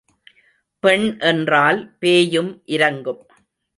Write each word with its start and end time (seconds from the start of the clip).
பெண் 0.79 1.05
என்றால் 1.19 1.97
பேயும் 1.99 2.61
இரங்கும். 2.65 3.21